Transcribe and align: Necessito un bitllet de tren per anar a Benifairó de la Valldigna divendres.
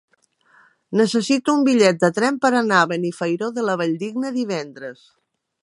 Necessito 1.01 1.53
un 1.57 1.61
bitllet 1.67 1.99
de 2.05 2.09
tren 2.19 2.41
per 2.45 2.51
anar 2.61 2.79
a 2.79 2.87
Benifairó 2.93 3.51
de 3.59 3.67
la 3.69 3.77
Valldigna 3.83 4.33
divendres. 4.39 5.05